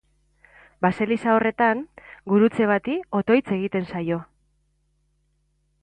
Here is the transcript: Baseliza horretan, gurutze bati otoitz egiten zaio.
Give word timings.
Baseliza 0.85 1.35
horretan, 1.39 1.83
gurutze 2.33 2.71
bati 2.73 2.97
otoitz 3.21 3.45
egiten 3.59 3.87
zaio. 3.93 4.19